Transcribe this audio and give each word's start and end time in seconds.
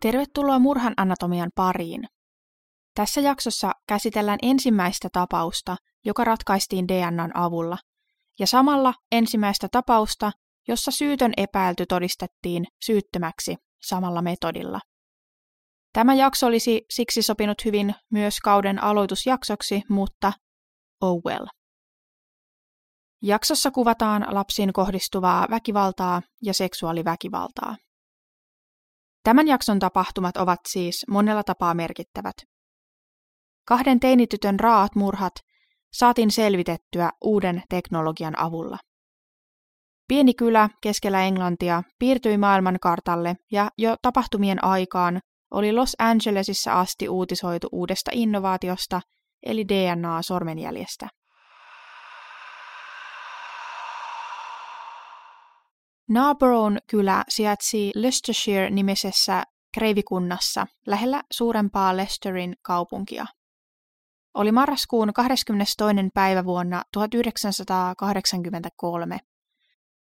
Tervetuloa 0.00 0.58
murhan 0.58 0.94
anatomian 0.96 1.50
pariin. 1.54 2.04
Tässä 2.94 3.20
jaksossa 3.20 3.72
käsitellään 3.88 4.38
ensimmäistä 4.42 5.08
tapausta, 5.12 5.76
joka 6.04 6.24
ratkaistiin 6.24 6.88
DNAn 6.88 7.36
avulla, 7.36 7.78
ja 8.38 8.46
samalla 8.46 8.94
ensimmäistä 9.12 9.68
tapausta, 9.72 10.32
jossa 10.68 10.90
syytön 10.90 11.32
epäilty 11.36 11.86
todistettiin 11.86 12.64
syyttömäksi 12.84 13.56
samalla 13.82 14.22
metodilla. 14.22 14.80
Tämä 15.92 16.14
jakso 16.14 16.46
olisi 16.46 16.82
siksi 16.90 17.22
sopinut 17.22 17.64
hyvin 17.64 17.94
myös 18.10 18.40
kauden 18.40 18.82
aloitusjaksoksi, 18.82 19.82
mutta 19.90 20.32
oh 21.00 21.22
well. 21.26 21.46
Jaksossa 23.22 23.70
kuvataan 23.70 24.26
lapsiin 24.30 24.72
kohdistuvaa 24.72 25.46
väkivaltaa 25.50 26.22
ja 26.42 26.54
seksuaaliväkivaltaa. 26.54 27.76
Tämän 29.28 29.48
jakson 29.48 29.78
tapahtumat 29.78 30.36
ovat 30.36 30.60
siis 30.68 31.04
monella 31.10 31.44
tapaa 31.44 31.74
merkittävät. 31.74 32.34
Kahden 33.66 34.00
teinitytön 34.00 34.60
raat 34.60 34.94
murhat 34.94 35.32
saatiin 35.92 36.30
selvitettyä 36.30 37.10
uuden 37.24 37.62
teknologian 37.68 38.38
avulla. 38.38 38.78
Pieni 40.08 40.34
kylä 40.34 40.68
keskellä 40.82 41.24
Englantia 41.24 41.82
piirtyi 41.98 42.38
maailmankartalle 42.38 43.36
ja 43.52 43.70
jo 43.78 43.96
tapahtumien 44.02 44.64
aikaan 44.64 45.20
oli 45.50 45.72
Los 45.72 45.96
Angelesissa 45.98 46.80
asti 46.80 47.08
uutisoitu 47.08 47.68
uudesta 47.72 48.10
innovaatiosta 48.14 49.00
eli 49.46 49.68
DNA-sormenjäljestä. 49.68 51.08
Narborough 56.08 56.76
kylä 56.86 57.24
sijaitsi 57.28 57.92
Leicestershire-nimisessä 57.94 59.42
kreivikunnassa 59.74 60.66
lähellä 60.86 61.22
suurempaa 61.32 61.96
Leicesterin 61.96 62.56
kaupunkia. 62.62 63.26
Oli 64.34 64.52
marraskuun 64.52 65.12
22. 65.12 65.76
päivä 66.14 66.44
vuonna 66.44 66.82
1983, 66.92 69.18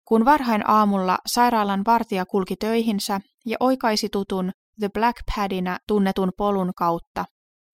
kun 0.04 0.24
varhain 0.24 0.70
aamulla 0.70 1.18
sairaalan 1.26 1.82
vartija 1.86 2.26
kulki 2.26 2.56
töihinsä 2.56 3.20
ja 3.46 3.56
oikaisi 3.60 4.08
tutun 4.08 4.52
The 4.80 4.90
Black 4.94 5.16
Padina 5.36 5.78
tunnetun 5.86 6.32
polun 6.36 6.72
kautta, 6.76 7.24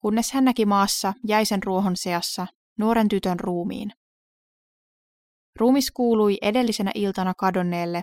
kunnes 0.00 0.32
hän 0.32 0.44
näki 0.44 0.66
maassa 0.66 1.14
jäisen 1.26 1.62
ruohon 1.62 1.96
seassa 1.96 2.46
nuoren 2.78 3.08
tytön 3.08 3.40
ruumiin. 3.40 3.92
Ruumis 5.60 5.90
kuului 5.90 6.38
edellisenä 6.42 6.90
iltana 6.94 7.34
kadonneelle 7.34 8.02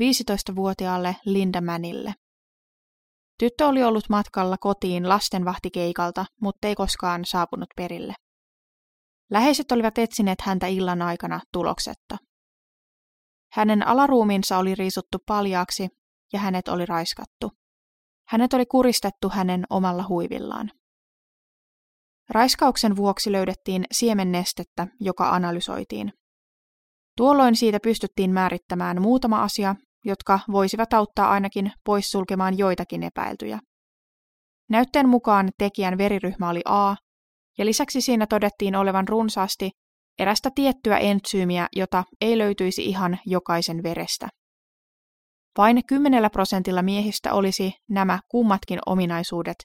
15-vuotiaalle 0.00 1.16
Linda 1.24 1.60
Manille. 1.60 2.14
Tyttö 3.38 3.66
oli 3.66 3.82
ollut 3.82 4.08
matkalla 4.08 4.56
kotiin 4.58 5.08
lastenvahtikeikalta, 5.08 6.26
mutta 6.40 6.68
ei 6.68 6.74
koskaan 6.74 7.24
saapunut 7.24 7.68
perille. 7.76 8.14
Läheiset 9.30 9.72
olivat 9.72 9.98
etsineet 9.98 10.40
häntä 10.40 10.66
illan 10.66 11.02
aikana 11.02 11.40
tuloksetta. 11.52 12.18
Hänen 13.52 13.86
alaruumiinsa 13.88 14.58
oli 14.58 14.74
riisuttu 14.74 15.18
paljaaksi 15.26 15.88
ja 16.32 16.38
hänet 16.38 16.68
oli 16.68 16.86
raiskattu. 16.86 17.50
Hänet 18.28 18.54
oli 18.54 18.66
kuristettu 18.66 19.28
hänen 19.28 19.64
omalla 19.70 20.04
huivillaan. 20.08 20.70
Raiskauksen 22.30 22.96
vuoksi 22.96 23.32
löydettiin 23.32 23.84
siemennestettä, 23.92 24.86
joka 25.00 25.30
analysoitiin. 25.30 26.12
Tuolloin 27.22 27.56
siitä 27.56 27.78
pystyttiin 27.82 28.30
määrittämään 28.30 29.02
muutama 29.02 29.42
asia, 29.42 29.74
jotka 30.04 30.40
voisivat 30.52 30.92
auttaa 30.92 31.30
ainakin 31.30 31.72
poissulkemaan 31.84 32.58
joitakin 32.58 33.02
epäiltyjä. 33.02 33.58
Näytteen 34.70 35.08
mukaan 35.08 35.50
tekijän 35.58 35.98
veriryhmä 35.98 36.50
oli 36.50 36.60
A, 36.64 36.94
ja 37.58 37.64
lisäksi 37.64 38.00
siinä 38.00 38.26
todettiin 38.26 38.76
olevan 38.76 39.08
runsaasti 39.08 39.70
erästä 40.18 40.50
tiettyä 40.54 40.98
entsyymiä, 40.98 41.66
jota 41.76 42.04
ei 42.20 42.38
löytyisi 42.38 42.84
ihan 42.84 43.18
jokaisen 43.26 43.82
verestä. 43.82 44.28
Vain 45.58 45.82
10 45.86 46.30
prosentilla 46.32 46.82
miehistä 46.82 47.32
olisi 47.32 47.72
nämä 47.90 48.18
kummatkin 48.28 48.78
ominaisuudet, 48.86 49.56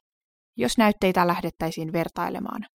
jos 0.57 0.77
näytteitä 0.77 1.27
lähdettäisiin 1.27 1.93
vertailemaan. 1.93 2.65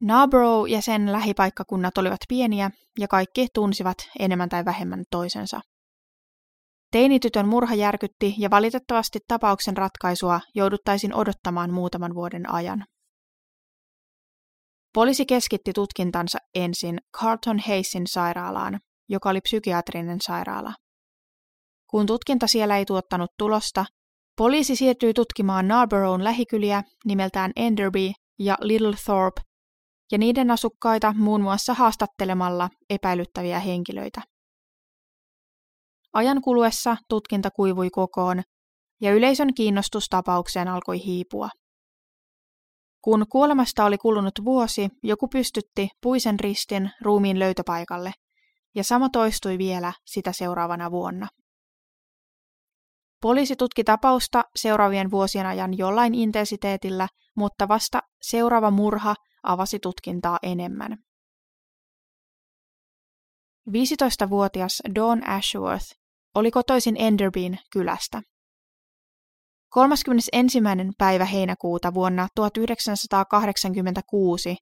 Narborough 0.00 0.70
ja 0.70 0.82
sen 0.82 1.12
lähipaikkakunnat 1.12 1.98
olivat 1.98 2.20
pieniä 2.28 2.70
ja 2.98 3.08
kaikki 3.08 3.46
tunsivat 3.54 3.98
enemmän 4.18 4.48
tai 4.48 4.64
vähemmän 4.64 5.04
toisensa. 5.10 5.60
Teinitytön 6.92 7.48
murha 7.48 7.74
järkytti 7.74 8.34
ja 8.38 8.50
valitettavasti 8.50 9.18
tapauksen 9.28 9.76
ratkaisua 9.76 10.40
jouduttaisiin 10.54 11.14
odottamaan 11.14 11.72
muutaman 11.72 12.14
vuoden 12.14 12.52
ajan. 12.52 12.84
Poliisi 14.94 15.26
keskitti 15.26 15.72
tutkintansa 15.72 16.38
ensin 16.54 16.98
Carlton 17.16 17.58
Hayesin 17.66 18.06
sairaalaan, 18.06 18.80
joka 19.08 19.30
oli 19.30 19.40
psykiatrinen 19.40 20.20
sairaala. 20.20 20.74
Kun 21.90 22.06
tutkinta 22.06 22.46
siellä 22.46 22.76
ei 22.76 22.84
tuottanut 22.84 23.30
tulosta, 23.38 23.84
poliisi 24.36 24.76
siirtyi 24.76 25.14
tutkimaan 25.14 25.68
Narboroughn 25.68 26.24
lähikyliä 26.24 26.82
nimeltään 27.04 27.52
Enderby 27.56 28.12
ja 28.38 28.56
Little 28.60 28.94
Thorpe 29.04 29.47
ja 30.12 30.18
niiden 30.18 30.50
asukkaita 30.50 31.14
muun 31.18 31.40
muassa 31.40 31.74
haastattelemalla 31.74 32.70
epäilyttäviä 32.90 33.60
henkilöitä. 33.60 34.22
Ajan 36.12 36.42
kuluessa 36.42 36.96
tutkinta 37.08 37.50
kuivui 37.50 37.90
kokoon 37.90 38.42
ja 39.00 39.12
yleisön 39.12 39.54
kiinnostus 39.54 40.06
tapaukseen 40.08 40.68
alkoi 40.68 41.04
hiipua. 41.04 41.48
Kun 43.02 43.26
kuolemasta 43.28 43.84
oli 43.84 43.98
kulunut 43.98 44.34
vuosi, 44.44 44.88
joku 45.02 45.28
pystytti 45.28 45.88
puisen 46.02 46.40
ristin 46.40 46.90
ruumiin 47.02 47.38
löytöpaikalle, 47.38 48.12
ja 48.74 48.84
sama 48.84 49.08
toistui 49.08 49.58
vielä 49.58 49.92
sitä 50.06 50.32
seuraavana 50.32 50.90
vuonna. 50.90 51.28
Poliisi 53.22 53.56
tutki 53.56 53.84
tapausta 53.84 54.44
seuraavien 54.56 55.10
vuosien 55.10 55.46
ajan 55.46 55.78
jollain 55.78 56.14
intensiteetillä, 56.14 57.08
mutta 57.36 57.68
vasta 57.68 58.00
seuraava 58.22 58.70
murha 58.70 59.14
avasi 59.48 59.78
tutkintaa 59.78 60.38
enemmän. 60.42 60.98
15-vuotias 63.70 64.82
Dawn 64.94 65.28
Ashworth 65.28 65.86
oli 66.34 66.50
kotoisin 66.50 66.96
Enderbyn 66.98 67.58
kylästä. 67.72 68.22
31. 69.72 70.58
päivä 70.98 71.24
heinäkuuta 71.24 71.94
vuonna 71.94 72.28
1986, 72.34 74.56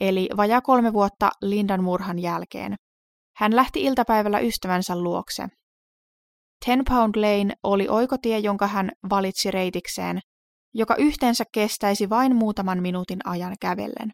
eli 0.00 0.28
vajaa 0.36 0.60
kolme 0.60 0.92
vuotta 0.92 1.30
Lindan 1.42 1.84
murhan 1.84 2.18
jälkeen, 2.18 2.76
hän 3.36 3.56
lähti 3.56 3.84
iltapäivällä 3.84 4.40
ystävänsä 4.40 5.00
luokse. 5.00 5.46
Ten 6.66 6.82
Pound 6.88 7.14
Lane 7.16 7.54
oli 7.62 7.88
oikotie, 7.88 8.38
jonka 8.38 8.66
hän 8.66 8.90
valitsi 9.10 9.50
reitikseen, 9.50 10.20
joka 10.74 10.96
yhteensä 10.96 11.44
kestäisi 11.52 12.10
vain 12.10 12.36
muutaman 12.36 12.82
minuutin 12.82 13.18
ajan 13.24 13.54
kävellen. 13.60 14.12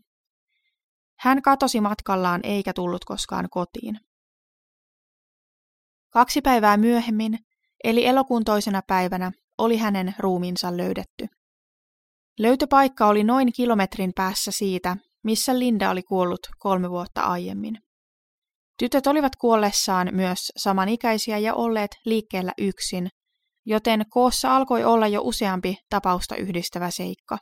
Hän 1.19 1.43
katosi 1.43 1.81
matkallaan 1.81 2.41
eikä 2.44 2.73
tullut 2.73 3.05
koskaan 3.05 3.49
kotiin. 3.50 4.00
Kaksi 6.12 6.41
päivää 6.41 6.76
myöhemmin, 6.76 7.38
eli 7.85 8.06
elokuun 8.06 8.44
toisena 8.44 8.82
päivänä, 8.87 9.32
oli 9.59 9.76
hänen 9.76 10.15
ruumiinsa 10.19 10.76
löydetty. 10.76 11.26
Löytöpaikka 12.38 13.06
oli 13.06 13.25
noin 13.25 13.53
kilometrin 13.53 14.12
päässä 14.17 14.50
siitä, 14.50 14.97
missä 15.25 15.59
Linda 15.59 15.91
oli 15.91 16.03
kuollut 16.03 16.41
kolme 16.59 16.91
vuotta 16.91 17.21
aiemmin. 17.21 17.79
Tytöt 18.79 19.06
olivat 19.06 19.37
kuollessaan 19.37 20.09
myös 20.12 20.53
samanikäisiä 20.56 21.38
ja 21.38 21.55
olleet 21.55 21.91
liikkeellä 22.05 22.53
yksin, 22.59 23.09
joten 23.67 24.05
koossa 24.11 24.56
alkoi 24.56 24.85
olla 24.85 25.06
jo 25.06 25.21
useampi 25.23 25.76
tapausta 25.91 26.37
yhdistävä 26.37 26.91
seikka. 26.91 27.38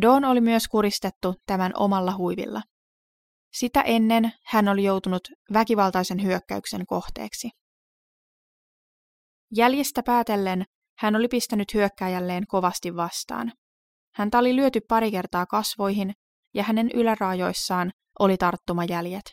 Dawn 0.00 0.24
oli 0.24 0.40
myös 0.40 0.68
kuristettu 0.68 1.34
tämän 1.46 1.72
omalla 1.76 2.16
huivilla. 2.16 2.62
Sitä 3.52 3.80
ennen 3.80 4.32
hän 4.46 4.68
oli 4.68 4.84
joutunut 4.84 5.28
väkivaltaisen 5.52 6.22
hyökkäyksen 6.22 6.86
kohteeksi. 6.86 7.50
Jäljestä 9.56 10.02
päätellen 10.02 10.64
hän 10.98 11.16
oli 11.16 11.28
pistänyt 11.28 11.74
hyökkäjälleen 11.74 12.46
kovasti 12.46 12.96
vastaan. 12.96 13.52
Häntä 14.14 14.38
oli 14.38 14.56
lyöty 14.56 14.80
pari 14.88 15.10
kertaa 15.10 15.46
kasvoihin 15.46 16.12
ja 16.54 16.62
hänen 16.62 16.90
yläraajoissaan 16.94 17.90
oli 18.18 18.36
tarttumajäljet. 18.36 19.24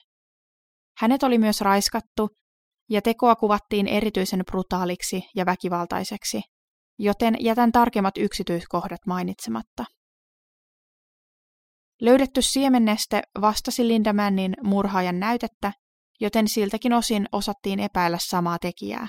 Hänet 0.97 1.23
oli 1.23 1.37
myös 1.37 1.61
raiskattu 1.61 2.29
ja 2.89 3.01
tekoa 3.01 3.35
kuvattiin 3.35 3.87
erityisen 3.87 4.43
brutaaliksi 4.45 5.23
ja 5.35 5.45
väkivaltaiseksi, 5.45 6.41
joten 6.99 7.35
jätän 7.39 7.71
tarkemmat 7.71 8.17
yksityiskohdat 8.17 8.99
mainitsematta. 9.07 9.85
Löydetty 12.01 12.41
siemenneste 12.41 13.21
vastasi 13.41 13.87
Linda 13.87 14.13
Mannin 14.13 14.53
murhaajan 14.63 15.19
näytettä, 15.19 15.73
joten 16.19 16.47
siltäkin 16.47 16.93
osin 16.93 17.25
osattiin 17.31 17.79
epäillä 17.79 18.17
samaa 18.21 18.59
tekijää. 18.59 19.07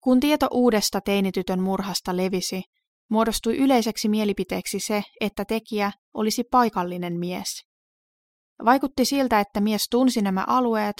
Kun 0.00 0.20
tieto 0.20 0.48
uudesta 0.50 1.00
teinitytön 1.00 1.60
murhasta 1.60 2.16
levisi, 2.16 2.62
muodostui 3.10 3.56
yleiseksi 3.56 4.08
mielipiteeksi 4.08 4.80
se, 4.80 5.02
että 5.20 5.44
tekijä 5.44 5.92
olisi 6.14 6.44
paikallinen 6.44 7.18
mies. 7.18 7.66
Vaikutti 8.64 9.04
siltä, 9.04 9.40
että 9.40 9.60
mies 9.60 9.88
tunsi 9.90 10.22
nämä 10.22 10.44
alueet 10.46 10.96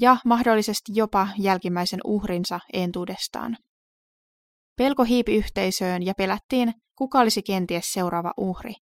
ja 0.00 0.16
mahdollisesti 0.24 0.92
jopa 0.94 1.28
jälkimmäisen 1.38 2.00
uhrinsa 2.04 2.60
entuudestaan. 2.72 3.56
Pelko 4.76 5.04
hiipi 5.04 5.36
yhteisöön 5.36 6.02
ja 6.02 6.14
pelättiin, 6.14 6.74
kuka 6.96 7.20
olisi 7.20 7.42
kenties 7.42 7.92
seuraava 7.92 8.32
uhri. 8.36 8.85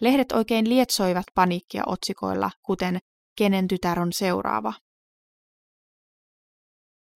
Lehdet 0.00 0.32
oikein 0.32 0.68
lietsoivat 0.68 1.24
paniikkia 1.34 1.82
otsikoilla, 1.86 2.50
kuten 2.62 2.98
kenen 3.36 3.68
tytär 3.68 4.00
on 4.00 4.12
seuraava. 4.12 4.72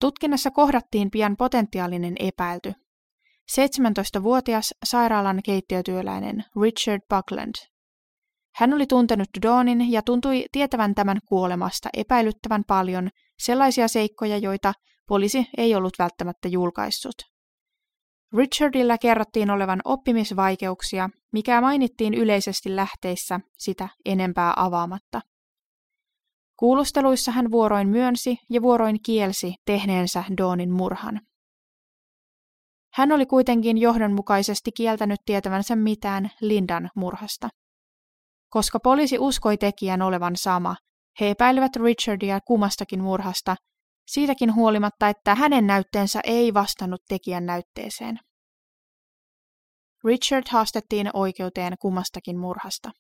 Tutkinnassa 0.01 0.51
kohdattiin 0.51 1.11
pian 1.11 1.37
potentiaalinen 1.37 2.15
epäilty. 2.19 2.73
17-vuotias 3.53 4.75
sairaalan 4.85 5.41
keittiötyöläinen 5.45 6.45
Richard 6.63 7.03
Buckland. 7.15 7.55
Hän 8.55 8.75
oli 8.75 8.87
tuntenut 8.87 9.29
Dawnin 9.43 9.93
ja 9.93 10.03
tuntui 10.03 10.45
tietävän 10.53 10.95
tämän 10.95 11.19
kuolemasta 11.29 11.89
epäilyttävän 11.95 12.65
paljon 12.65 13.09
sellaisia 13.39 13.89
seikkoja, 13.89 14.39
joita 14.39 14.73
poliisi 15.09 15.47
ei 15.57 15.75
ollut 15.75 15.99
välttämättä 15.99 16.49
julkaissut. 16.49 17.15
Richardilla 18.37 18.99
kerrottiin 18.99 19.51
olevan 19.51 19.81
oppimisvaikeuksia, 19.85 21.11
mikä 21.33 21.61
mainittiin 21.61 22.15
yleisesti 22.15 22.77
lähteissä 22.77 23.41
sitä 23.59 23.89
enempää 24.05 24.53
avaamatta. 24.57 25.21
Kuulusteluissa 26.57 27.33
hän 27.33 27.51
vuoroin 27.51 27.89
myönsi 27.89 28.37
ja 28.51 28.63
vuoroin 28.63 29.03
kielsi 29.03 29.55
tehneensä 29.65 30.25
Dawnin 30.39 30.73
murhan. 30.73 31.21
Hän 32.95 33.13
oli 33.13 33.27
kuitenkin 33.27 33.79
johdonmukaisesti 33.79 34.71
kieltänyt 34.73 35.21
tietävänsä 35.27 35.77
mitään 35.77 36.31
Lindan 36.41 36.91
murhasta. 36.97 37.49
Koska 38.49 38.81
poliisi 38.81 39.19
uskoi 39.19 39.57
tekijän 39.57 40.03
olevan 40.03 40.37
sama, 40.37 40.77
he 41.21 41.31
epäilivät 41.31 41.77
Richardia 41.77 42.39
kumastakin 42.47 43.03
murhasta, 43.03 43.57
siitäkin 44.07 44.55
huolimatta, 44.55 45.09
että 45.09 45.35
hänen 45.35 45.67
näytteensä 45.67 46.21
ei 46.25 46.55
vastannut 46.55 47.01
tekijän 47.09 47.47
näytteeseen. 47.47 48.19
Richard 50.05 50.45
haastettiin 50.51 51.11
oikeuteen 51.15 51.75
kummastakin 51.81 52.39
murhasta. 52.39 52.91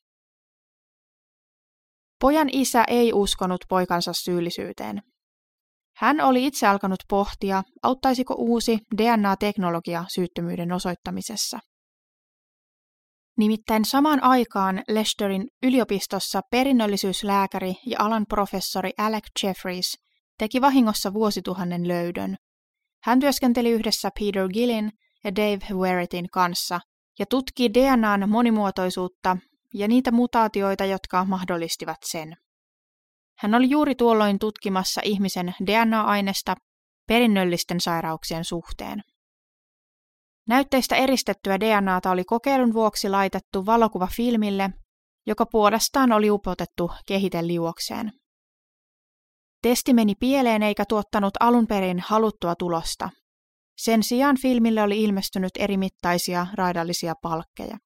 Pojan 2.20 2.48
isä 2.52 2.84
ei 2.88 3.12
uskonut 3.12 3.64
poikansa 3.68 4.12
syyllisyyteen. 4.12 5.02
Hän 5.96 6.20
oli 6.20 6.46
itse 6.46 6.66
alkanut 6.66 7.00
pohtia, 7.08 7.62
auttaisiko 7.82 8.34
uusi 8.38 8.78
DNA-teknologia 8.96 10.04
syyttömyyden 10.14 10.72
osoittamisessa. 10.72 11.58
Nimittäin 13.38 13.84
samaan 13.84 14.22
aikaan 14.22 14.82
Leicesterin 14.88 15.48
yliopistossa 15.62 16.40
perinnöllisyyslääkäri 16.50 17.74
ja 17.86 17.96
alan 18.00 18.26
professori 18.28 18.90
Alec 18.98 19.24
Jeffries 19.42 19.98
teki 20.40 20.60
vahingossa 20.60 21.14
vuosituhannen 21.14 21.88
löydön. 21.88 22.36
Hän 23.02 23.20
työskenteli 23.20 23.70
yhdessä 23.70 24.10
Peter 24.20 24.48
Gillin 24.48 24.92
ja 25.24 25.36
Dave 25.36 25.74
Weretin 25.74 26.30
kanssa 26.30 26.80
ja 27.18 27.26
tutki 27.26 27.74
DNAn 27.74 28.28
monimuotoisuutta 28.28 29.36
ja 29.74 29.88
niitä 29.88 30.10
mutaatioita, 30.10 30.84
jotka 30.84 31.24
mahdollistivat 31.24 31.96
sen. 32.04 32.36
Hän 33.38 33.54
oli 33.54 33.70
juuri 33.70 33.94
tuolloin 33.94 34.38
tutkimassa 34.38 35.00
ihmisen 35.04 35.54
DNA-aineesta 35.66 36.54
perinnöllisten 37.06 37.80
sairauksien 37.80 38.44
suhteen. 38.44 39.02
Näytteistä 40.48 40.96
eristettyä 40.96 41.60
DNAta 41.60 42.10
oli 42.10 42.24
kokeilun 42.24 42.72
vuoksi 42.72 43.08
laitettu 43.08 43.66
valokuvafilmille, 43.66 44.70
joka 45.26 45.46
puolestaan 45.46 46.12
oli 46.12 46.30
upotettu 46.30 46.90
kehiteliuokseen. 47.06 48.19
Testi 49.62 49.94
meni 49.94 50.14
pieleen 50.14 50.62
eikä 50.62 50.84
tuottanut 50.88 51.34
alun 51.40 51.66
perin 51.66 52.00
haluttua 52.06 52.54
tulosta. 52.54 53.10
Sen 53.78 54.02
sijaan 54.02 54.36
filmille 54.42 54.82
oli 54.82 55.02
ilmestynyt 55.02 55.50
eri 55.58 55.76
mittaisia 55.76 56.46
raidallisia 56.54 57.14
palkkeja. 57.22 57.78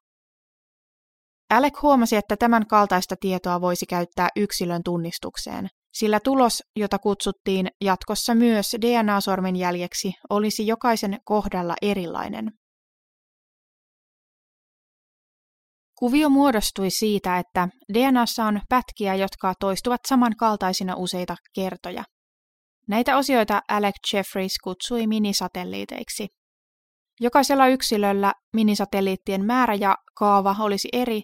Alec 1.50 1.82
huomasi, 1.82 2.16
että 2.16 2.36
tämän 2.36 2.66
kaltaista 2.66 3.16
tietoa 3.20 3.60
voisi 3.60 3.86
käyttää 3.86 4.28
yksilön 4.36 4.82
tunnistukseen, 4.84 5.68
sillä 5.94 6.20
tulos, 6.20 6.62
jota 6.76 6.98
kutsuttiin 6.98 7.68
jatkossa 7.80 8.34
myös 8.34 8.76
DNA-sormenjäljeksi, 8.80 10.12
olisi 10.30 10.66
jokaisen 10.66 11.18
kohdalla 11.24 11.74
erilainen. 11.82 12.52
Kuvio 15.98 16.28
muodostui 16.28 16.90
siitä, 16.90 17.38
että 17.38 17.68
DNAssa 17.94 18.44
on 18.44 18.60
pätkiä, 18.68 19.14
jotka 19.14 19.54
toistuvat 19.60 20.00
samankaltaisina 20.08 20.94
useita 20.96 21.36
kertoja. 21.54 22.04
Näitä 22.88 23.16
osioita 23.16 23.62
Alec 23.68 24.12
Jeffries 24.12 24.58
kutsui 24.64 25.06
minisatelliiteiksi. 25.06 26.28
Jokaisella 27.20 27.68
yksilöllä 27.68 28.32
minisatelliittien 28.52 29.44
määrä 29.44 29.74
ja 29.74 29.96
kaava 30.14 30.56
olisi 30.60 30.88
eri, 30.92 31.22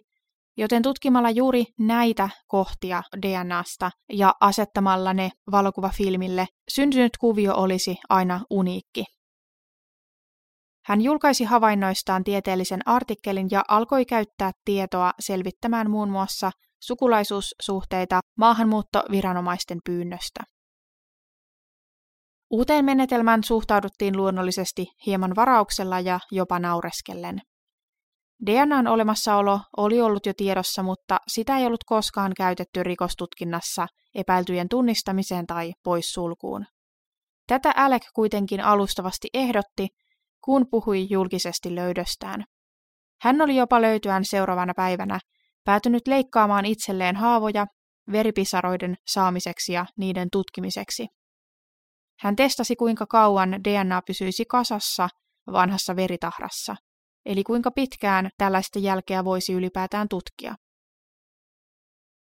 joten 0.56 0.82
tutkimalla 0.82 1.30
juuri 1.30 1.64
näitä 1.78 2.28
kohtia 2.46 3.02
DNAsta 3.22 3.90
ja 4.12 4.34
asettamalla 4.40 5.14
ne 5.14 5.30
valokuvafilmille, 5.50 6.46
syntynyt 6.70 7.12
kuvio 7.20 7.54
olisi 7.56 7.96
aina 8.08 8.40
uniikki. 8.50 9.04
Hän 10.84 11.00
julkaisi 11.00 11.44
havainnoistaan 11.44 12.24
tieteellisen 12.24 12.80
artikkelin 12.86 13.48
ja 13.50 13.62
alkoi 13.68 14.04
käyttää 14.04 14.50
tietoa 14.64 15.12
selvittämään 15.20 15.90
muun 15.90 16.10
muassa 16.10 16.50
sukulaisuussuhteita 16.82 18.20
maahanmuuttoviranomaisten 18.38 19.78
pyynnöstä. 19.84 20.40
Uuteen 22.50 22.84
menetelmään 22.84 23.44
suhtauduttiin 23.44 24.16
luonnollisesti 24.16 24.86
hieman 25.06 25.36
varauksella 25.36 26.00
ja 26.00 26.20
jopa 26.30 26.58
naureskellen. 26.58 27.40
DNAn 28.46 28.86
olemassaolo 28.86 29.60
oli 29.76 30.00
ollut 30.00 30.26
jo 30.26 30.32
tiedossa, 30.36 30.82
mutta 30.82 31.18
sitä 31.28 31.58
ei 31.58 31.66
ollut 31.66 31.84
koskaan 31.84 32.32
käytetty 32.36 32.82
rikostutkinnassa 32.82 33.86
epäiltyjen 34.14 34.68
tunnistamiseen 34.68 35.46
tai 35.46 35.72
poissulkuun. 35.84 36.66
Tätä 37.46 37.72
Alec 37.76 38.02
kuitenkin 38.14 38.60
alustavasti 38.60 39.28
ehdotti, 39.34 39.88
kun 40.44 40.66
puhui 40.70 41.06
julkisesti 41.10 41.74
löydöstään. 41.74 42.44
Hän 43.22 43.40
oli 43.40 43.56
jopa 43.56 43.82
löytyään 43.82 44.24
seuraavana 44.24 44.72
päivänä 44.76 45.18
päätynyt 45.64 46.06
leikkaamaan 46.06 46.66
itselleen 46.66 47.16
haavoja 47.16 47.66
veripisaroiden 48.12 48.96
saamiseksi 49.06 49.72
ja 49.72 49.86
niiden 49.96 50.28
tutkimiseksi. 50.32 51.06
Hän 52.20 52.36
testasi, 52.36 52.76
kuinka 52.76 53.06
kauan 53.06 53.50
DNA 53.64 54.02
pysyisi 54.06 54.44
kasassa 54.44 55.08
vanhassa 55.52 55.96
veritahrassa, 55.96 56.76
eli 57.26 57.44
kuinka 57.44 57.70
pitkään 57.70 58.30
tällaista 58.38 58.78
jälkeä 58.78 59.24
voisi 59.24 59.52
ylipäätään 59.52 60.08
tutkia. 60.08 60.54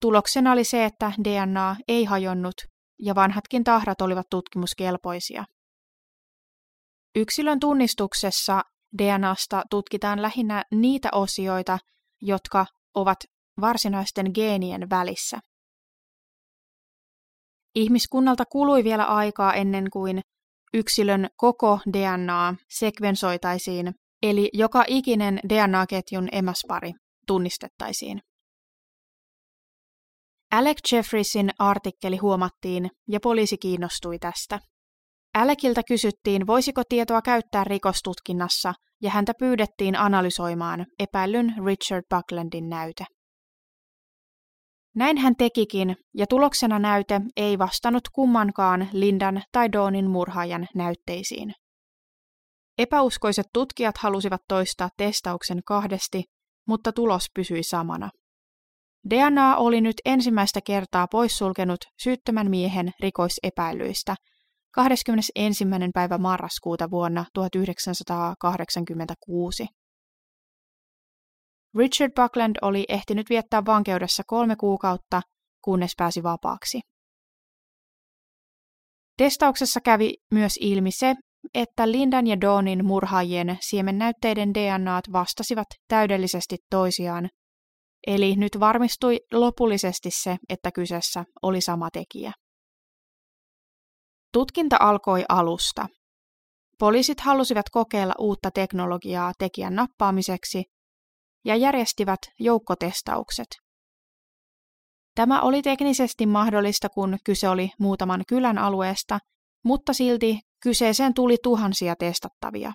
Tuloksena 0.01 0.51
oli 0.51 0.63
se, 0.63 0.85
että 0.85 1.11
DNA 1.23 1.75
ei 1.87 2.03
hajonnut 2.03 2.55
ja 2.99 3.15
vanhatkin 3.15 3.63
tahrat 3.63 4.01
olivat 4.01 4.27
tutkimuskelpoisia. 4.29 5.45
Yksilön 7.15 7.59
tunnistuksessa 7.59 8.61
DNAsta 8.97 9.63
tutkitaan 9.69 10.21
lähinnä 10.21 10.63
niitä 10.71 11.09
osioita, 11.11 11.79
jotka 12.21 12.65
ovat 12.95 13.17
varsinaisten 13.61 14.31
geenien 14.33 14.89
välissä. 14.89 15.39
Ihmiskunnalta 17.75 18.45
kului 18.45 18.83
vielä 18.83 19.05
aikaa 19.05 19.53
ennen 19.53 19.89
kuin 19.89 20.21
yksilön 20.73 21.27
koko 21.35 21.79
DNA 21.93 22.55
sekvensoitaisiin, 22.69 23.95
eli 24.23 24.49
joka 24.53 24.83
ikinen 24.87 25.39
DNA-ketjun 25.49 26.27
emäspari 26.31 26.93
tunnistettaisiin. 27.27 28.19
Alec 30.51 30.91
Jeffreysin 30.91 31.49
artikkeli 31.59 32.17
huomattiin 32.17 32.89
ja 33.07 33.19
poliisi 33.19 33.57
kiinnostui 33.57 34.19
tästä. 34.19 34.59
Alecilta 35.33 35.83
kysyttiin, 35.83 36.47
voisiko 36.47 36.81
tietoa 36.89 37.21
käyttää 37.21 37.63
rikostutkinnassa, 37.63 38.73
ja 39.01 39.09
häntä 39.09 39.33
pyydettiin 39.39 39.99
analysoimaan 39.99 40.85
epäillyn 40.99 41.53
Richard 41.65 42.03
Bucklandin 42.15 42.69
näyte. 42.69 43.05
Näin 44.95 45.17
hän 45.17 45.35
tekikin, 45.35 45.95
ja 46.13 46.27
tuloksena 46.27 46.79
näyte 46.79 47.21
ei 47.37 47.59
vastannut 47.59 48.09
kummankaan 48.13 48.89
Lindan 48.91 49.43
tai 49.51 49.71
Dawnin 49.71 50.09
murhaajan 50.09 50.67
näytteisiin. 50.75 51.53
Epäuskoiset 52.77 53.45
tutkijat 53.53 53.97
halusivat 53.97 54.41
toistaa 54.47 54.89
testauksen 54.97 55.59
kahdesti, 55.65 56.23
mutta 56.67 56.91
tulos 56.91 57.27
pysyi 57.35 57.63
samana. 57.63 58.09
DNA 59.09 59.55
oli 59.55 59.81
nyt 59.81 59.95
ensimmäistä 60.05 60.59
kertaa 60.61 61.07
poissulkenut 61.07 61.79
syyttömän 62.03 62.49
miehen 62.49 62.91
rikoisepäilyistä 62.99 64.15
21. 64.75 65.65
päivä 65.93 66.17
marraskuuta 66.17 66.91
vuonna 66.91 67.25
1986. 67.33 69.65
Richard 71.77 72.11
Buckland 72.15 72.55
oli 72.61 72.85
ehtinyt 72.89 73.29
viettää 73.29 73.65
vankeudessa 73.65 74.23
kolme 74.27 74.55
kuukautta, 74.55 75.21
kunnes 75.63 75.91
pääsi 75.97 76.23
vapaaksi. 76.23 76.79
Testauksessa 79.17 79.81
kävi 79.81 80.13
myös 80.31 80.57
ilmi 80.61 80.91
se, 80.91 81.15
että 81.53 81.91
Lindan 81.91 82.27
ja 82.27 82.41
Dawnin 82.41 82.85
murhaajien 82.85 83.57
siemennäytteiden 83.61 84.53
DNAt 84.53 85.05
vastasivat 85.11 85.67
täydellisesti 85.87 86.57
toisiaan, 86.69 87.29
eli 88.07 88.35
nyt 88.35 88.59
varmistui 88.59 89.19
lopullisesti 89.33 90.09
se, 90.11 90.37
että 90.49 90.71
kyseessä 90.71 91.23
oli 91.41 91.61
sama 91.61 91.89
tekijä. 91.91 92.31
Tutkinta 94.33 94.77
alkoi 94.79 95.25
alusta. 95.29 95.87
Poliisit 96.79 97.19
halusivat 97.19 97.69
kokeilla 97.69 98.13
uutta 98.19 98.51
teknologiaa 98.51 99.31
tekijän 99.39 99.75
nappaamiseksi 99.75 100.63
ja 101.45 101.55
järjestivät 101.55 102.19
joukkotestaukset. 102.39 103.47
Tämä 105.15 105.41
oli 105.41 105.61
teknisesti 105.61 106.25
mahdollista, 106.25 106.89
kun 106.89 107.17
kyse 107.25 107.49
oli 107.49 107.71
muutaman 107.79 108.23
kylän 108.27 108.57
alueesta, 108.57 109.19
mutta 109.63 109.93
silti 109.93 110.39
kyseeseen 110.63 111.13
tuli 111.13 111.37
tuhansia 111.43 111.95
testattavia. 111.95 112.73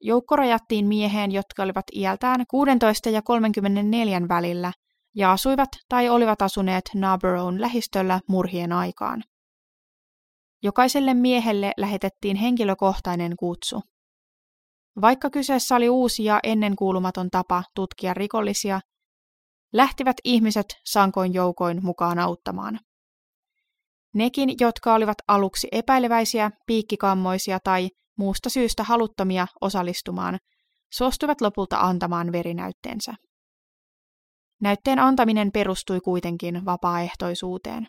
Joukko 0.00 0.36
rajattiin 0.36 0.86
mieheen, 0.86 1.32
jotka 1.32 1.62
olivat 1.62 1.86
iältään 1.92 2.44
16 2.50 3.10
ja 3.10 3.22
34 3.22 4.20
välillä 4.28 4.72
ja 5.16 5.32
asuivat 5.32 5.68
tai 5.88 6.08
olivat 6.08 6.42
asuneet 6.42 6.84
Narboroughin 6.94 7.60
lähistöllä 7.60 8.20
murhien 8.28 8.72
aikaan. 8.72 9.22
Jokaiselle 10.62 11.14
miehelle 11.14 11.72
lähetettiin 11.76 12.36
henkilökohtainen 12.36 13.36
kutsu. 13.36 13.80
Vaikka 15.00 15.30
kyseessä 15.30 15.76
oli 15.76 15.88
uusi 15.88 16.24
ja 16.24 16.40
ennenkuulumaton 16.42 17.30
tapa 17.30 17.64
tutkia 17.74 18.14
rikollisia, 18.14 18.80
lähtivät 19.72 20.16
ihmiset 20.24 20.66
sankoin 20.84 21.34
joukoin 21.34 21.84
mukaan 21.84 22.18
auttamaan. 22.18 22.78
Nekin, 24.14 24.54
jotka 24.60 24.94
olivat 24.94 25.18
aluksi 25.28 25.68
epäileväisiä, 25.72 26.50
piikkikammoisia 26.66 27.58
tai 27.64 27.88
muusta 28.18 28.50
syystä 28.50 28.84
haluttomia 28.84 29.46
osallistumaan, 29.60 30.38
suostuivat 30.92 31.40
lopulta 31.40 31.80
antamaan 31.80 32.32
verinäytteensä. 32.32 33.14
Näytteen 34.60 34.98
antaminen 34.98 35.52
perustui 35.52 36.00
kuitenkin 36.00 36.64
vapaaehtoisuuteen. 36.64 37.86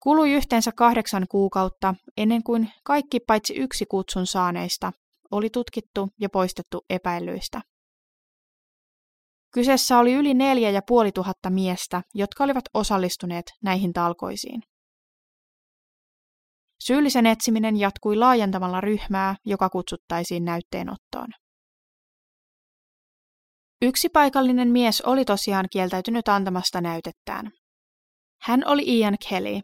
Kului 0.00 0.32
yhteensä 0.32 0.72
kahdeksan 0.72 1.26
kuukautta 1.30 1.94
ennen 2.16 2.42
kuin 2.42 2.70
kaikki 2.84 3.20
paitsi 3.20 3.54
yksi 3.54 3.86
kutsun 3.86 4.26
saaneista 4.26 4.92
oli 5.30 5.50
tutkittu 5.50 6.08
ja 6.20 6.28
poistettu 6.28 6.84
epäilyistä. 6.90 7.60
Kyseessä 9.54 9.98
oli 9.98 10.12
yli 10.12 10.34
neljä 10.34 10.70
ja 10.70 10.82
puoli 10.86 11.12
tuhatta 11.12 11.50
miestä, 11.50 12.02
jotka 12.14 12.44
olivat 12.44 12.64
osallistuneet 12.74 13.46
näihin 13.62 13.92
talkoisiin. 13.92 14.62
Syyllisen 16.80 17.26
etsiminen 17.26 17.76
jatkui 17.76 18.16
laajentamalla 18.16 18.80
ryhmää, 18.80 19.36
joka 19.44 19.68
kutsuttaisiin 19.68 20.44
näytteenottoon. 20.44 21.28
Yksi 23.82 24.08
paikallinen 24.08 24.68
mies 24.68 25.00
oli 25.00 25.24
tosiaan 25.24 25.66
kieltäytynyt 25.72 26.28
antamasta 26.28 26.80
näytettään. 26.80 27.50
Hän 28.42 28.62
oli 28.66 28.98
Ian 28.98 29.16
Kelly, 29.28 29.60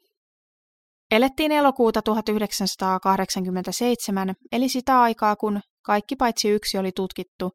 Elettiin 1.11 1.53
elokuuta 1.53 2.03
1987, 2.03 4.35
eli 4.53 4.69
sitä 4.69 5.01
aikaa, 5.01 5.37
kun 5.37 5.61
kaikki 5.83 6.17
paitsi 6.17 6.49
yksi 6.49 6.79
oli 6.79 6.91
tutkittu, 6.97 7.51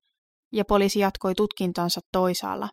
ja 0.53 0.65
poliisi 0.65 0.99
jatkoi 0.99 1.35
tutkintansa 1.35 2.01
toisaalla. 2.11 2.69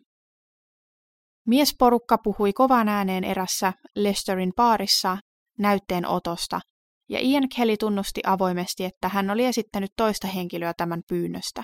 Miesporukka 1.47 2.19
puhui 2.19 2.53
kovaan 2.53 2.89
ääneen 2.89 3.25
erässä 3.25 3.73
Lesterin 3.97 4.53
baarissa 4.57 5.19
näytteen 5.59 6.07
otosta, 6.07 6.61
ja 7.09 7.19
Ian 7.23 7.49
Kelly 7.57 7.77
tunnusti 7.77 8.21
avoimesti, 8.27 8.85
että 8.85 9.09
hän 9.09 9.31
oli 9.31 9.45
esittänyt 9.45 9.91
toista 9.97 10.27
henkilöä 10.27 10.73
tämän 10.77 11.03
pyynnöstä. 11.09 11.63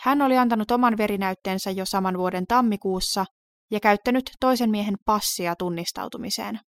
Hän 0.00 0.22
oli 0.22 0.36
antanut 0.36 0.70
oman 0.70 0.98
verinäytteensä 0.98 1.70
jo 1.70 1.86
saman 1.86 2.18
vuoden 2.18 2.46
tammikuussa 2.46 3.24
ja 3.70 3.80
käyttänyt 3.80 4.30
toisen 4.40 4.70
miehen 4.70 4.96
passia 5.04 5.56
tunnistautumiseen. 5.56 6.60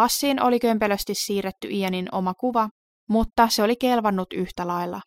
Passiin 0.00 0.42
oli 0.42 0.58
kömpelösti 0.60 1.14
siirretty 1.14 1.68
Ianin 1.70 2.08
oma 2.12 2.34
kuva, 2.34 2.68
mutta 3.08 3.48
se 3.48 3.62
oli 3.62 3.76
kelvannut 3.76 4.32
yhtä 4.32 4.66
lailla. 4.66 5.00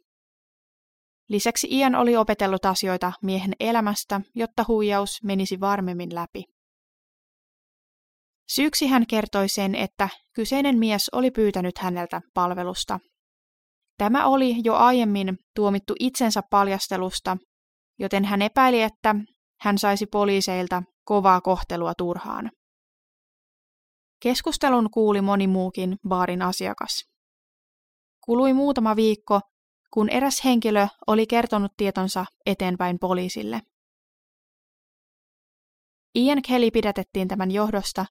Lisäksi 1.30 1.68
Ian 1.72 1.96
oli 1.96 2.16
opetellut 2.16 2.66
asioita 2.66 3.14
miehen 3.22 3.54
elämästä, 3.60 4.22
jotta 4.36 4.66
huijaus 4.68 5.24
menisi 5.24 5.60
varmemmin 5.60 6.16
läpi. 6.16 6.44
Syyksi 8.50 8.88
hän 8.88 9.08
kertoi 9.08 9.50
sen, 9.50 9.76
että 9.76 10.10
kyseinen 10.36 10.80
mies 10.80 11.10
oli 11.10 11.32
pyytänyt 11.32 11.78
häneltä 11.78 12.22
palvelusta. 12.34 13.00
Tämä 13.98 14.26
oli 14.26 14.56
jo 14.64 14.76
aiemmin 14.76 15.38
tuomittu 15.56 15.94
itsensä 16.00 16.42
paljastelusta, 16.50 17.38
joten 18.00 18.26
hän 18.26 18.42
epäili, 18.42 18.82
että 18.82 19.16
hän 19.62 19.78
saisi 19.78 20.06
poliiseilta 20.06 20.84
kovaa 21.06 21.42
kohtelua 21.42 21.94
turhaan. 21.98 22.52
Keskustelun 24.24 24.92
kuuli 24.92 25.22
moni 25.22 25.48
muukin 25.48 25.98
baarin 26.08 26.42
asiakas. 26.42 27.06
Kului 28.26 28.54
muutama 28.54 28.96
viikko, 28.96 29.40
kun 29.94 30.10
eräs 30.10 30.44
henkilö 30.44 30.88
oli 31.08 31.28
kertonut 31.28 31.72
tietonsa 31.78 32.26
eteenpäin 32.46 33.00
poliisille. 33.00 33.62
Ian 36.16 36.42
Kelly 36.48 36.72
pidätettiin 36.72 37.28
tämän 37.28 37.52
johdosta, 37.52 38.06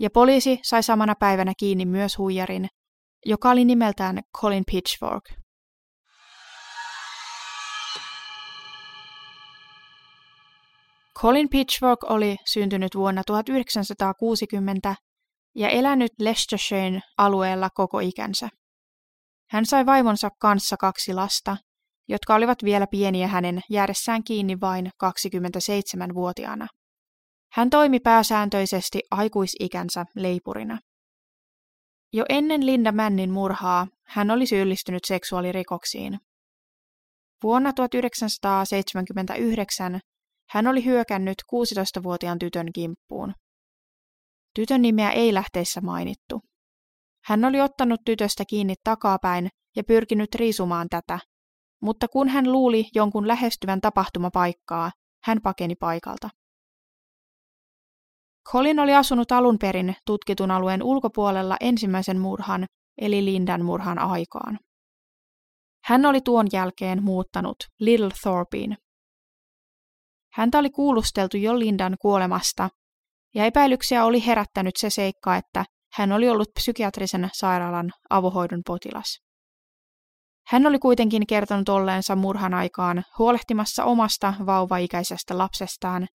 ja 0.00 0.10
poliisi 0.10 0.58
sai 0.62 0.82
samana 0.82 1.14
päivänä 1.14 1.52
kiinni 1.58 1.86
myös 1.86 2.18
huijarin, 2.18 2.68
joka 3.24 3.50
oli 3.50 3.64
nimeltään 3.64 4.20
Colin 4.40 4.64
Pitchfork. 4.72 5.24
Colin 11.18 11.48
Pitchfork 11.48 12.10
oli 12.10 12.36
syntynyt 12.44 12.94
vuonna 12.94 13.22
1960 13.26 15.05
ja 15.56 15.68
elänyt 15.68 16.12
Leicestershiren 16.20 17.00
alueella 17.18 17.68
koko 17.74 18.00
ikänsä. 18.00 18.48
Hän 19.50 19.66
sai 19.66 19.86
vaimonsa 19.86 20.28
kanssa 20.40 20.76
kaksi 20.76 21.14
lasta, 21.14 21.56
jotka 22.08 22.34
olivat 22.34 22.58
vielä 22.64 22.86
pieniä 22.90 23.26
hänen 23.26 23.60
jäädessään 23.70 24.24
kiinni 24.24 24.60
vain 24.60 24.90
27-vuotiaana. 25.04 26.66
Hän 27.52 27.70
toimi 27.70 28.00
pääsääntöisesti 28.00 29.00
aikuisikänsä 29.10 30.04
leipurina. 30.16 30.78
Jo 32.12 32.24
ennen 32.28 32.66
Linda 32.66 32.92
Männin 32.92 33.30
murhaa 33.30 33.86
hän 34.06 34.30
oli 34.30 34.46
syyllistynyt 34.46 35.02
seksuaalirikoksiin. 35.06 36.18
Vuonna 37.42 37.72
1979 37.72 40.00
hän 40.50 40.66
oli 40.66 40.84
hyökännyt 40.84 41.34
16-vuotiaan 41.54 42.38
tytön 42.38 42.72
kimppuun. 42.72 43.34
Tytön 44.56 44.82
nimeä 44.82 45.10
ei 45.10 45.34
lähteissä 45.34 45.80
mainittu. 45.80 46.40
Hän 47.24 47.44
oli 47.44 47.60
ottanut 47.60 48.00
tytöstä 48.04 48.44
kiinni 48.48 48.74
takapäin 48.84 49.48
ja 49.76 49.84
pyrkinyt 49.84 50.34
riisumaan 50.34 50.88
tätä, 50.90 51.18
mutta 51.82 52.08
kun 52.08 52.28
hän 52.28 52.52
luuli 52.52 52.84
jonkun 52.94 53.28
lähestyvän 53.28 53.80
tapahtumapaikkaa, 53.80 54.90
hän 55.24 55.38
pakeni 55.42 55.74
paikalta. 55.74 56.28
Colin 58.52 58.80
oli 58.80 58.94
asunut 58.94 59.32
alun 59.32 59.58
perin 59.58 59.96
tutkitun 60.06 60.50
alueen 60.50 60.82
ulkopuolella 60.82 61.56
ensimmäisen 61.60 62.18
murhan, 62.18 62.66
eli 62.98 63.24
Lindan 63.24 63.64
murhan 63.64 63.98
aikaan. 63.98 64.58
Hän 65.84 66.06
oli 66.06 66.20
tuon 66.20 66.46
jälkeen 66.52 67.02
muuttanut 67.02 67.56
Little 67.80 68.10
Thorpeen. 68.22 68.76
Häntä 70.32 70.58
oli 70.58 70.70
kuulusteltu 70.70 71.36
jo 71.36 71.58
Lindan 71.58 71.96
kuolemasta, 72.00 72.68
ja 73.36 73.44
epäilyksiä 73.44 74.04
oli 74.04 74.26
herättänyt 74.26 74.76
se 74.76 74.90
seikka, 74.90 75.36
että 75.36 75.64
hän 75.92 76.12
oli 76.12 76.28
ollut 76.28 76.48
psykiatrisen 76.54 77.30
sairaalan 77.32 77.90
avohoidon 78.10 78.62
potilas. 78.66 79.18
Hän 80.46 80.66
oli 80.66 80.78
kuitenkin 80.78 81.26
kertonut 81.26 81.68
olleensa 81.68 82.16
murhan 82.16 82.54
aikaan 82.54 83.04
huolehtimassa 83.18 83.84
omasta 83.84 84.34
vauvaikäisestä 84.46 85.38
lapsestaan, 85.38 86.06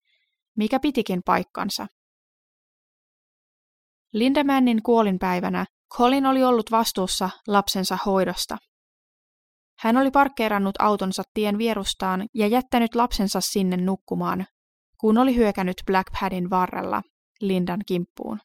mikä 0.58 0.80
pitikin 0.80 1.22
paikkansa. 1.26 1.88
Lindemannin 4.14 4.84
kuolinpäivänä 4.84 5.66
Colin 5.98 6.26
oli 6.26 6.44
ollut 6.44 6.72
vastuussa 6.72 7.30
lapsensa 7.48 7.98
hoidosta. 8.06 8.58
Hän 9.80 9.98
oli 9.98 10.12
parkkeerannut 10.12 10.76
autonsa 10.80 11.24
tien 11.34 11.58
vierustaan 11.58 12.26
ja 12.36 12.48
jättänyt 12.48 12.96
lapsensa 12.96 13.42
sinne 13.42 13.78
nukkumaan, 13.78 14.46
kun 14.98 15.18
oli 15.18 15.36
hyökännyt 15.36 15.78
Blackpadin 15.86 16.50
varrella 16.50 17.02
Lindan 17.42 17.82
kimppuun. 17.88 18.40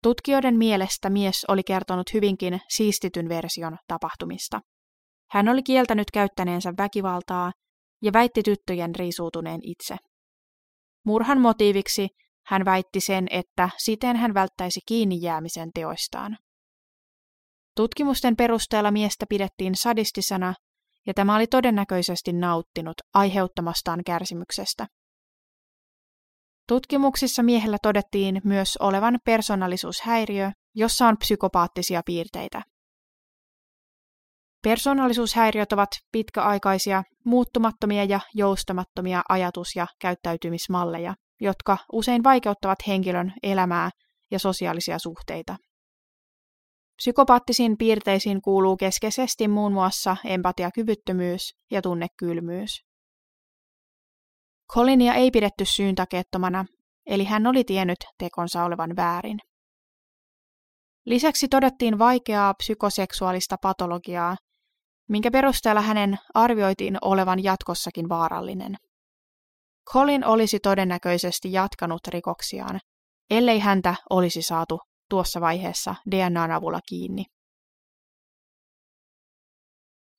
Tutkijoiden 0.02 0.56
mielestä 0.56 1.10
mies 1.10 1.44
oli 1.48 1.62
kertonut 1.62 2.14
hyvinkin 2.14 2.60
siistityn 2.68 3.28
version 3.28 3.76
tapahtumista. 3.88 4.60
Hän 5.30 5.48
oli 5.48 5.62
kieltänyt 5.62 6.10
käyttäneensä 6.10 6.72
väkivaltaa 6.78 7.52
ja 8.02 8.12
väitti 8.12 8.42
tyttöjen 8.42 8.94
riisuutuneen 8.94 9.60
itse. 9.62 9.96
Murhan 11.04 11.40
motiiviksi 11.40 12.08
hän 12.46 12.64
väitti 12.64 13.00
sen, 13.00 13.26
että 13.30 13.70
siten 13.76 14.16
hän 14.16 14.34
välttäisi 14.34 14.80
kiinni 14.86 15.18
jäämisen 15.20 15.70
teoistaan. 15.74 16.38
Tutkimusten 17.76 18.36
perusteella 18.36 18.90
miestä 18.90 19.26
pidettiin 19.28 19.74
sadistisena, 19.74 20.54
ja 21.06 21.14
tämä 21.14 21.36
oli 21.36 21.46
todennäköisesti 21.46 22.32
nauttinut 22.32 22.94
aiheuttamastaan 23.14 24.00
kärsimyksestä. 24.06 24.86
Tutkimuksissa 26.68 27.42
miehellä 27.42 27.76
todettiin 27.82 28.40
myös 28.44 28.76
olevan 28.80 29.18
persoonallisuushäiriö, 29.24 30.50
jossa 30.74 31.08
on 31.08 31.18
psykopaattisia 31.18 32.02
piirteitä. 32.06 32.62
Persoonallisuushäiriöt 34.62 35.72
ovat 35.72 35.88
pitkäaikaisia, 36.12 37.02
muuttumattomia 37.24 38.04
ja 38.04 38.20
joustamattomia 38.34 39.22
ajatus- 39.28 39.76
ja 39.76 39.86
käyttäytymismalleja, 40.00 41.14
jotka 41.40 41.78
usein 41.92 42.24
vaikeuttavat 42.24 42.78
henkilön 42.86 43.32
elämää 43.42 43.90
ja 44.30 44.38
sosiaalisia 44.38 44.98
suhteita. 44.98 45.56
Psykopaattisiin 46.96 47.78
piirteisiin 47.78 48.42
kuuluu 48.42 48.76
keskeisesti 48.76 49.48
muun 49.48 49.72
muassa 49.72 50.16
empatiakyvyttömyys 50.24 51.54
ja 51.70 51.82
tunnekylmyys. 51.82 52.87
Colinia 54.74 55.14
ei 55.14 55.30
pidetty 55.30 55.64
syyntakeettomana, 55.64 56.64
eli 57.06 57.24
hän 57.24 57.46
oli 57.46 57.64
tiennyt 57.64 57.98
tekonsa 58.18 58.64
olevan 58.64 58.96
väärin. 58.96 59.38
Lisäksi 61.06 61.48
todettiin 61.48 61.98
vaikeaa 61.98 62.54
psykoseksuaalista 62.54 63.56
patologiaa, 63.62 64.36
minkä 65.08 65.30
perusteella 65.30 65.80
hänen 65.80 66.18
arvioitiin 66.34 66.98
olevan 67.02 67.44
jatkossakin 67.44 68.08
vaarallinen. 68.08 68.76
Colin 69.92 70.24
olisi 70.24 70.60
todennäköisesti 70.60 71.52
jatkanut 71.52 72.06
rikoksiaan, 72.08 72.80
ellei 73.30 73.58
häntä 73.58 73.94
olisi 74.10 74.42
saatu 74.42 74.80
tuossa 75.10 75.40
vaiheessa 75.40 75.94
DNAn 76.10 76.50
avulla 76.50 76.80
kiinni. 76.88 77.24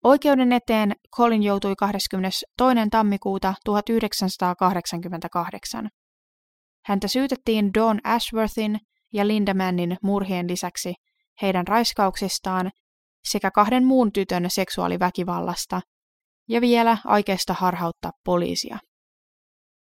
Oikeuden 0.04 0.52
eteen 0.52 0.96
Colin 1.16 1.44
joutui 1.44 1.76
22. 1.76 2.46
tammikuuta 2.92 3.54
1988. 3.66 5.90
Häntä 6.86 7.08
syytettiin 7.08 7.74
Dawn 7.74 8.00
Ashworthin 8.04 8.80
ja 9.14 9.28
Linda 9.28 9.54
Mannin 9.54 9.98
murhien 10.04 10.50
lisäksi 10.50 10.94
heidän 11.42 11.68
raiskauksistaan 11.68 12.72
sekä 13.24 13.52
kahden 13.52 13.86
muun 13.86 14.12
tytön 14.12 14.46
seksuaaliväkivallasta 14.48 15.82
ja 16.50 16.62
vielä 16.62 16.98
aikeesta 17.06 17.54
harhauttaa 17.54 18.12
poliisia. 18.26 18.78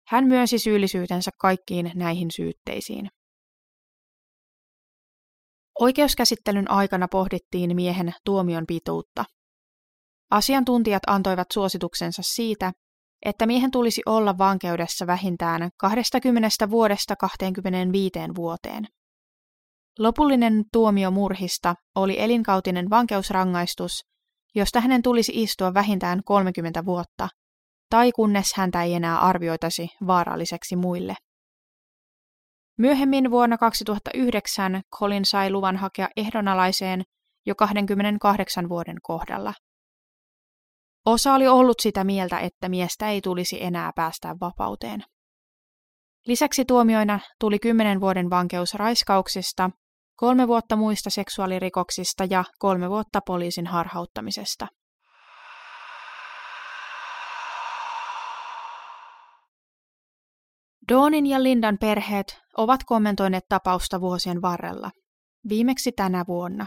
Hän 0.06 0.24
myönsi 0.24 0.58
syyllisyytensä 0.58 1.30
kaikkiin 1.40 1.92
näihin 1.94 2.28
syytteisiin. 2.36 3.08
Oikeuskäsittelyn 5.80 6.70
aikana 6.70 7.08
pohdittiin 7.08 7.76
miehen 7.76 8.14
tuomion 8.24 8.64
pituutta. 8.66 9.24
Asiantuntijat 10.32 11.02
antoivat 11.06 11.46
suosituksensa 11.52 12.22
siitä, 12.24 12.72
että 13.24 13.46
miehen 13.46 13.70
tulisi 13.70 14.02
olla 14.06 14.38
vankeudessa 14.38 15.06
vähintään 15.06 15.70
20 15.80 16.70
vuodesta 16.70 17.16
25 17.16 18.12
vuoteen. 18.34 18.84
Lopullinen 19.98 20.64
tuomio 20.72 21.10
murhista 21.10 21.74
oli 21.94 22.20
elinkautinen 22.20 22.90
vankeusrangaistus, 22.90 23.92
josta 24.54 24.80
hänen 24.80 25.02
tulisi 25.02 25.32
istua 25.34 25.74
vähintään 25.74 26.20
30 26.24 26.84
vuotta, 26.84 27.28
tai 27.90 28.12
kunnes 28.12 28.52
häntä 28.56 28.82
ei 28.82 28.94
enää 28.94 29.18
arvioitaisi 29.18 29.88
vaaralliseksi 30.06 30.76
muille. 30.76 31.14
Myöhemmin 32.78 33.30
vuonna 33.30 33.58
2009 33.58 34.82
Colin 34.98 35.24
sai 35.24 35.50
luvan 35.50 35.76
hakea 35.76 36.08
ehdonalaiseen 36.16 37.02
jo 37.46 37.54
28 37.54 38.68
vuoden 38.68 38.96
kohdalla. 39.02 39.52
Osa 41.06 41.34
oli 41.34 41.48
ollut 41.48 41.80
sitä 41.80 42.04
mieltä, 42.04 42.38
että 42.38 42.68
miestä 42.68 43.08
ei 43.08 43.20
tulisi 43.20 43.64
enää 43.64 43.92
päästää 43.96 44.34
vapauteen. 44.40 45.04
Lisäksi 46.26 46.64
tuomioina 46.64 47.20
tuli 47.40 47.58
10 47.58 48.00
vuoden 48.00 48.30
vankeus 48.30 48.74
raiskauksista 48.74 49.70
kolme 50.16 50.48
vuotta 50.48 50.76
muista 50.76 51.10
seksuaalirikoksista 51.10 52.24
ja 52.30 52.44
kolme 52.58 52.90
vuotta 52.90 53.20
poliisin 53.26 53.66
harhauttamisesta. 53.66 54.66
Dawnin 60.88 61.26
ja 61.26 61.42
Lindan 61.42 61.78
perheet 61.80 62.40
ovat 62.56 62.80
kommentoineet 62.86 63.44
tapausta 63.48 64.00
vuosien 64.00 64.42
varrella, 64.42 64.90
viimeksi 65.48 65.92
tänä 65.92 66.24
vuonna. 66.28 66.66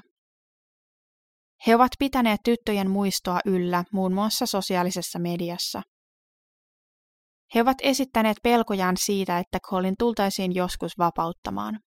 He 1.67 1.75
ovat 1.75 1.91
pitäneet 1.99 2.39
tyttöjen 2.43 2.89
muistoa 2.89 3.39
yllä 3.45 3.83
muun 3.91 4.13
muassa 4.13 4.45
sosiaalisessa 4.45 5.19
mediassa. 5.19 5.81
He 7.55 7.61
ovat 7.61 7.77
esittäneet 7.81 8.37
pelkojaan 8.43 8.97
siitä, 8.97 9.39
että 9.39 9.59
Colin 9.59 9.95
tultaisiin 9.99 10.55
joskus 10.55 10.97
vapauttamaan. 10.97 11.79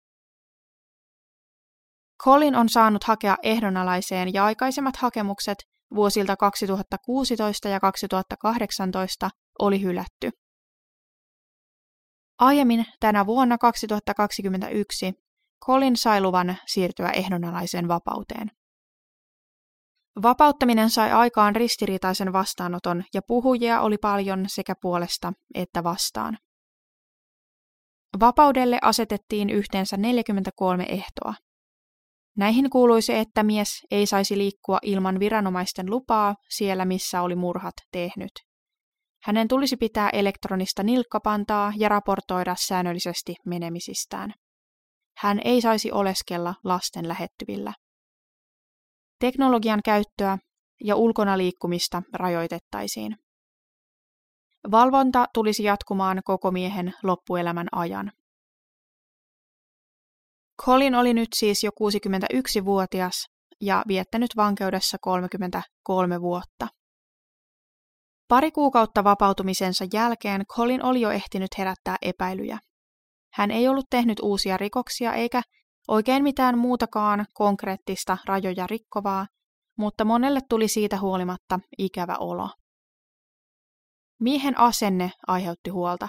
Colin 2.24 2.54
on 2.57 2.68
saanut 2.68 3.04
hakea 3.04 3.37
ehdonalaiseen 3.42 4.35
ja 4.35 4.44
aikaisemmat 4.44 4.96
hakemukset 4.96 5.59
vuosilta 5.94 6.37
2016 6.37 7.68
ja 7.68 7.81
2018 7.81 9.31
oli 9.59 9.83
hylätty. 9.83 10.31
Aiemmin 12.38 12.87
tänä 13.00 13.26
vuonna 13.26 13.59
2021 13.59 15.12
Colin 15.66 15.96
sai 15.96 16.20
luvan 16.20 16.57
siirtyä 16.66 17.11
ehdonalaiseen 17.11 17.88
vapauteen. 17.88 18.58
Vapauttaminen 20.22 20.90
sai 20.90 21.12
aikaan 21.12 21.57
ristiriitaisen 21.57 22.33
vastaanoton 22.33 23.04
ja 23.14 23.20
puhujia 23.26 23.81
oli 23.81 23.98
paljon 23.98 24.44
sekä 24.48 24.74
puolesta 24.83 25.33
että 25.54 25.85
vastaan. 25.85 26.38
Vapaudelle 28.20 28.78
asetettiin 28.83 29.50
yhteensä 29.50 29.96
43 29.96 30.85
ehtoa. 30.88 31.35
Näihin 32.37 32.70
kuuluisi, 32.70 33.14
että 33.14 33.42
mies 33.42 33.68
ei 33.90 34.07
saisi 34.07 34.38
liikkua 34.38 34.78
ilman 34.83 35.20
viranomaisten 35.20 35.90
lupaa 35.90 36.35
siellä, 36.48 36.85
missä 36.85 37.22
oli 37.22 37.37
murhat 37.37 37.74
tehnyt. 37.92 38.33
Hänen 39.22 39.48
tulisi 39.48 39.76
pitää 39.76 40.11
elektronista 40.11 40.83
nilkkapantaa 40.83 41.72
ja 41.76 41.88
raportoida 41.88 42.54
säännöllisesti 42.59 43.35
menemisistään. 43.46 44.35
Hän 45.18 45.40
ei 45.44 45.61
saisi 45.61 45.92
oleskella 45.92 46.54
lasten 46.64 47.09
lähettyvillä. 47.09 47.72
Teknologian 49.20 49.81
käyttöä 49.85 50.38
ja 50.85 50.96
ulkona 50.96 51.38
liikkumista 51.38 52.02
rajoitettaisiin. 52.12 53.16
Valvonta 54.70 55.26
tulisi 55.35 55.62
jatkumaan 55.62 56.20
koko 56.24 56.50
miehen 56.50 56.94
loppuelämän 57.02 57.66
ajan. 57.72 58.12
Colin 60.64 60.94
oli 60.94 61.14
nyt 61.14 61.28
siis 61.35 61.64
jo 61.64 61.70
61-vuotias 61.70 63.26
ja 63.61 63.83
viettänyt 63.88 64.31
vankeudessa 64.37 64.96
33 65.00 66.20
vuotta. 66.20 66.68
Pari 68.28 68.50
kuukautta 68.50 69.04
vapautumisensa 69.04 69.85
jälkeen 69.92 70.46
Colin 70.46 70.85
oli 70.85 71.00
jo 71.00 71.11
ehtinyt 71.11 71.50
herättää 71.59 71.96
epäilyjä. 72.02 72.59
Hän 73.33 73.50
ei 73.50 73.68
ollut 73.68 73.87
tehnyt 73.90 74.20
uusia 74.20 74.57
rikoksia 74.57 75.14
eikä 75.14 75.42
oikein 75.88 76.22
mitään 76.22 76.59
muutakaan 76.59 77.27
konkreettista 77.35 78.18
rajoja 78.27 78.66
rikkovaa, 78.66 79.27
mutta 79.79 80.05
monelle 80.05 80.40
tuli 80.48 80.68
siitä 80.68 81.01
huolimatta 81.01 81.61
ikävä 81.79 82.16
olo. 82.20 82.51
Miehen 84.20 84.59
asenne 84.59 85.11
aiheutti 85.27 85.70
huolta. 85.70 86.09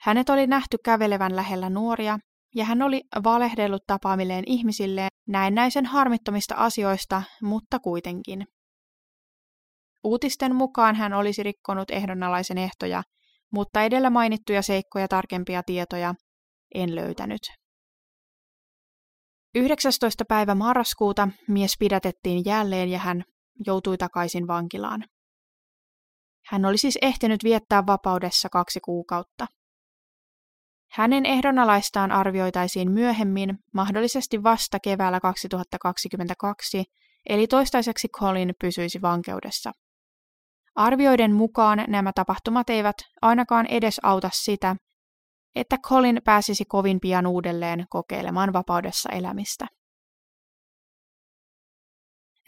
Hänet 0.00 0.30
oli 0.30 0.46
nähty 0.46 0.76
kävelevän 0.84 1.36
lähellä 1.36 1.70
nuoria, 1.70 2.18
ja 2.54 2.64
hän 2.64 2.82
oli 2.82 3.02
valehdellut 3.24 3.82
tapaamilleen 3.86 4.44
ihmisilleen 4.46 5.08
näennäisen 5.28 5.86
harmittomista 5.86 6.54
asioista, 6.54 7.22
mutta 7.42 7.78
kuitenkin. 7.78 8.46
Uutisten 10.04 10.54
mukaan 10.54 10.96
hän 10.96 11.12
olisi 11.12 11.42
rikkonut 11.42 11.90
ehdonalaisen 11.90 12.58
ehtoja, 12.58 13.02
mutta 13.52 13.82
edellä 13.82 14.10
mainittuja 14.10 14.62
seikkoja 14.62 15.08
tarkempia 15.08 15.62
tietoja 15.62 16.14
en 16.74 16.94
löytänyt. 16.94 17.61
19. 19.54 20.24
päivä 20.24 20.54
marraskuuta 20.54 21.28
mies 21.48 21.72
pidätettiin 21.78 22.42
jälleen 22.44 22.88
ja 22.88 22.98
hän 22.98 23.24
joutui 23.66 23.98
takaisin 23.98 24.46
vankilaan. 24.46 25.04
Hän 26.46 26.64
oli 26.64 26.78
siis 26.78 26.98
ehtinyt 27.02 27.44
viettää 27.44 27.86
vapaudessa 27.86 28.48
kaksi 28.48 28.80
kuukautta. 28.80 29.46
Hänen 30.92 31.26
ehdonalaistaan 31.26 32.12
arvioitaisiin 32.12 32.90
myöhemmin, 32.90 33.58
mahdollisesti 33.74 34.42
vasta 34.42 34.80
keväällä 34.80 35.20
2022, 35.20 36.84
eli 37.28 37.46
toistaiseksi 37.46 38.08
Colin 38.08 38.54
pysyisi 38.60 39.02
vankeudessa. 39.02 39.72
Arvioiden 40.74 41.32
mukaan 41.32 41.84
nämä 41.88 42.12
tapahtumat 42.14 42.70
eivät 42.70 42.96
ainakaan 43.22 43.66
edes 43.66 44.00
auta 44.02 44.30
sitä, 44.32 44.76
että 45.54 45.76
Colin 45.78 46.20
pääsisi 46.24 46.64
kovin 46.64 47.00
pian 47.00 47.26
uudelleen 47.26 47.86
kokeilemaan 47.90 48.52
vapaudessa 48.52 49.08
elämistä. 49.12 49.66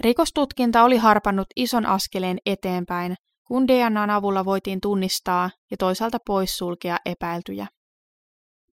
Rikostutkinta 0.01 0.85
oli 0.85 0.97
harpannut 0.97 1.47
ison 1.57 1.87
askeleen 1.87 2.39
eteenpäin, 2.47 3.15
kun 3.47 3.69
DNAn 3.69 4.11
avulla 4.11 4.45
voitiin 4.45 4.81
tunnistaa 4.81 5.51
ja 5.71 5.77
toisaalta 5.77 6.19
poissulkea 6.27 6.97
epäiltyjä. 7.07 7.67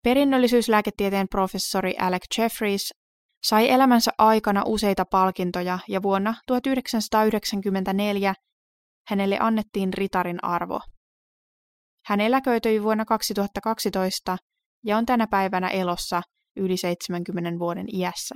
Perinnöllisyyslääketieteen 0.02 1.28
professori 1.28 1.94
Alec 1.98 2.38
Jeffries 2.38 2.94
sai 3.44 3.70
elämänsä 3.70 4.10
aikana 4.18 4.62
useita 4.66 5.04
palkintoja 5.10 5.78
ja 5.88 6.02
vuonna 6.02 6.34
1994 6.46 8.34
hänelle 9.08 9.38
annettiin 9.40 9.94
ritarin 9.94 10.44
arvo. 10.44 10.80
Hän 12.06 12.20
eläköityi 12.20 12.82
vuonna 12.82 13.04
2012 13.04 14.36
ja 14.84 14.96
on 14.96 15.06
tänä 15.06 15.26
päivänä 15.26 15.68
elossa 15.68 16.22
yli 16.56 16.76
70 16.76 17.58
vuoden 17.58 17.86
iässä. 17.94 18.34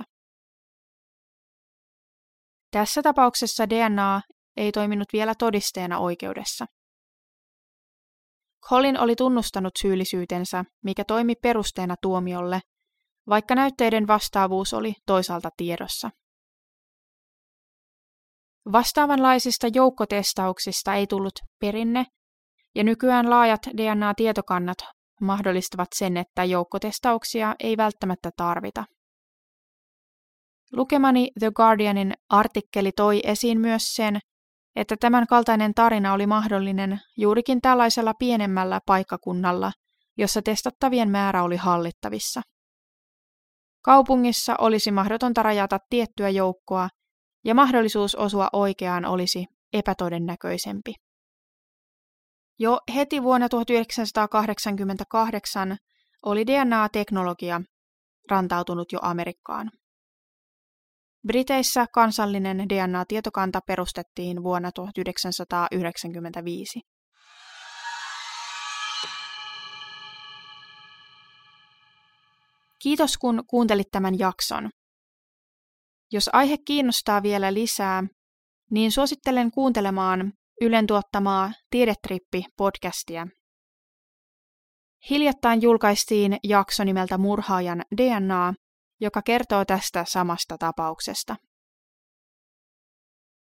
Tässä 2.71 3.01
tapauksessa 3.01 3.69
DNA 3.69 4.21
ei 4.57 4.71
toiminut 4.71 5.07
vielä 5.13 5.35
todisteena 5.35 5.99
oikeudessa. 5.99 6.65
Colin 8.69 8.99
oli 8.99 9.15
tunnustanut 9.15 9.73
syyllisyytensä, 9.81 10.65
mikä 10.83 11.03
toimi 11.03 11.35
perusteena 11.35 11.95
tuomiolle, 12.01 12.59
vaikka 13.29 13.55
näytteiden 13.55 14.07
vastaavuus 14.07 14.73
oli 14.73 14.93
toisaalta 15.05 15.49
tiedossa. 15.57 16.09
Vastaavanlaisista 18.71 19.67
joukkotestauksista 19.73 20.93
ei 20.93 21.07
tullut 21.07 21.33
perinne, 21.59 22.05
ja 22.75 22.83
nykyään 22.83 23.29
laajat 23.29 23.61
DNA-tietokannat 23.77 24.77
mahdollistavat 25.21 25.87
sen, 25.95 26.17
että 26.17 26.43
joukkotestauksia 26.43 27.55
ei 27.59 27.77
välttämättä 27.77 28.29
tarvita. 28.37 28.85
Lukemani 30.73 31.31
The 31.39 31.51
Guardianin 31.55 32.13
artikkeli 32.29 32.91
toi 32.91 33.19
esiin 33.23 33.59
myös 33.59 33.83
sen, 33.95 34.19
että 34.75 34.95
tämän 34.99 35.27
kaltainen 35.27 35.73
tarina 35.73 36.13
oli 36.13 36.27
mahdollinen 36.27 36.99
juurikin 37.17 37.61
tällaisella 37.61 38.13
pienemmällä 38.13 38.79
paikkakunnalla, 38.85 39.71
jossa 40.17 40.41
testattavien 40.41 41.09
määrä 41.09 41.43
oli 41.43 41.55
hallittavissa. 41.55 42.41
Kaupungissa 43.83 44.55
olisi 44.57 44.91
mahdotonta 44.91 45.43
rajata 45.43 45.79
tiettyä 45.89 46.29
joukkoa, 46.29 46.89
ja 47.45 47.55
mahdollisuus 47.55 48.15
osua 48.15 48.47
oikeaan 48.53 49.05
olisi 49.05 49.45
epätodennäköisempi. 49.73 50.93
Jo 52.63 52.79
heti 52.95 53.23
vuonna 53.23 53.49
1988 53.49 55.77
oli 56.25 56.47
DNA-teknologia 56.47 57.61
rantautunut 58.29 58.91
jo 58.91 58.99
Amerikkaan. 59.01 59.71
Briteissä 61.27 61.85
kansallinen 61.93 62.69
DNA-tietokanta 62.69 63.59
perustettiin 63.67 64.43
vuonna 64.43 64.71
1995. 64.71 66.81
Kiitos 72.79 73.17
kun 73.17 73.43
kuuntelit 73.47 73.87
tämän 73.91 74.19
jakson. 74.19 74.69
Jos 76.11 76.29
aihe 76.33 76.57
kiinnostaa 76.57 77.23
vielä 77.23 77.53
lisää, 77.53 78.03
niin 78.71 78.91
suosittelen 78.91 79.51
kuuntelemaan 79.51 80.33
Ylen 80.61 80.87
tuottamaa 80.87 81.51
Tiedetrippi-podcastia. 81.75 83.27
Hiljattain 85.09 85.61
julkaistiin 85.61 86.37
jakso 86.43 86.83
nimeltä 86.83 87.17
Murhaajan 87.17 87.83
DNA, 87.97 88.53
joka 88.99 89.21
kertoo 89.21 89.65
tästä 89.65 90.05
samasta 90.07 90.57
tapauksesta. 90.57 91.35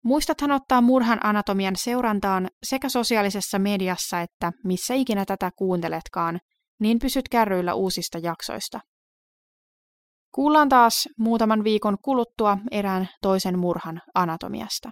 Muistathan 0.04 0.52
ottaa 0.52 0.82
murhan 0.82 1.20
anatomian 1.26 1.76
seurantaan 1.76 2.48
sekä 2.64 2.90
sosiaalisessa 2.90 3.60
mediassa 3.60 4.22
että 4.22 4.52
missä 4.64 4.94
ikinä 4.94 5.26
tätä 5.26 5.52
kuunteletkaan, 5.56 6.40
niin 6.80 7.00
pysyt 7.00 7.30
kärryillä 7.30 7.74
uusista 7.74 8.18
jaksoista. 8.18 8.80
Kuullaan 10.32 10.70
taas 10.70 11.10
muutaman 11.18 11.64
viikon 11.64 11.98
kuluttua 12.02 12.58
erään 12.72 13.10
toisen 13.22 13.60
murhan 13.60 14.02
anatomiasta. 14.16 14.92